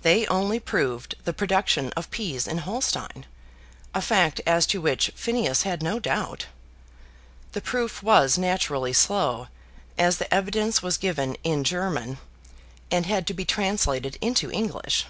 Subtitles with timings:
[0.00, 3.26] They only proved the production of peas in Holstein,
[3.94, 6.46] a fact as to which Phineas had no doubt.
[7.52, 9.48] The proof was naturally slow,
[9.98, 12.16] as the evidence was given in German,
[12.90, 15.04] and had to be translated into English.